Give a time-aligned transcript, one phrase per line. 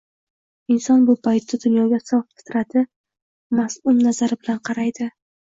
[0.75, 2.83] Inson bu paytda dunyoga sof fitrati,
[3.61, 5.11] ma’sum nazari bilan qaraydi.